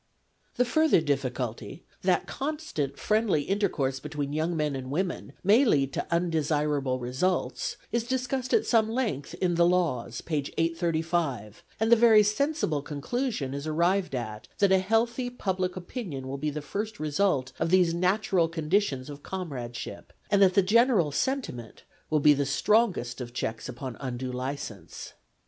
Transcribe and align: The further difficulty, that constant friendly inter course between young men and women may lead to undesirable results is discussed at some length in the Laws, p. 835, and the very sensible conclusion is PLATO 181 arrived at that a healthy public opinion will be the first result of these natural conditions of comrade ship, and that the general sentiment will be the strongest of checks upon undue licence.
The 0.55 0.65
further 0.65 0.99
difficulty, 0.99 1.83
that 2.01 2.25
constant 2.25 2.97
friendly 2.97 3.47
inter 3.47 3.69
course 3.69 3.99
between 3.99 4.33
young 4.33 4.57
men 4.57 4.75
and 4.75 4.89
women 4.89 5.33
may 5.43 5.63
lead 5.63 5.93
to 5.93 6.11
undesirable 6.11 6.97
results 6.97 7.77
is 7.91 8.03
discussed 8.03 8.51
at 8.51 8.65
some 8.65 8.89
length 8.89 9.35
in 9.35 9.53
the 9.53 9.63
Laws, 9.67 10.21
p. 10.21 10.37
835, 10.57 11.61
and 11.79 11.91
the 11.91 11.95
very 11.95 12.23
sensible 12.23 12.81
conclusion 12.81 13.53
is 13.53 13.65
PLATO 13.65 13.75
181 13.75 13.77
arrived 13.77 14.15
at 14.15 14.47
that 14.57 14.71
a 14.71 14.79
healthy 14.79 15.29
public 15.29 15.75
opinion 15.75 16.27
will 16.27 16.39
be 16.39 16.49
the 16.49 16.63
first 16.63 16.99
result 16.99 17.51
of 17.59 17.69
these 17.69 17.93
natural 17.93 18.47
conditions 18.47 19.07
of 19.07 19.21
comrade 19.21 19.75
ship, 19.75 20.13
and 20.31 20.41
that 20.41 20.55
the 20.55 20.63
general 20.63 21.11
sentiment 21.11 21.83
will 22.09 22.19
be 22.19 22.33
the 22.33 22.47
strongest 22.47 23.21
of 23.21 23.33
checks 23.35 23.69
upon 23.69 23.95
undue 23.99 24.31
licence. 24.31 25.13